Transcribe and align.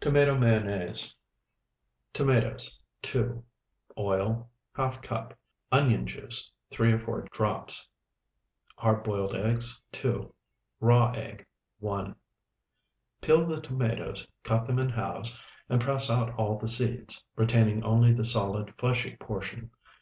TOMATO 0.00 0.38
MAYONNAISE 0.38 1.14
Tomatoes, 2.14 2.80
2. 3.02 3.44
Oil, 3.98 4.48
½ 4.74 5.02
cup. 5.02 5.38
Onion 5.70 6.06
juice, 6.06 6.50
3 6.70 6.94
or 6.94 6.98
4 6.98 7.28
drops. 7.30 7.86
Hard 8.78 9.02
boiled 9.02 9.34
eggs, 9.34 9.82
2. 9.92 10.32
Raw 10.80 11.12
egg, 11.14 11.44
1. 11.80 12.16
Peel 13.20 13.46
the 13.46 13.60
tomatoes, 13.60 14.26
cut 14.42 14.64
them 14.64 14.78
in 14.78 14.88
halves, 14.88 15.38
and 15.68 15.78
press 15.78 16.08
out 16.08 16.34
all 16.36 16.56
the 16.58 16.66
seeds, 16.66 17.22
retaining 17.36 17.84
only 17.84 18.14
the 18.14 18.24
solid, 18.24 18.72
fleshy 18.78 19.14
portion. 19.16 19.70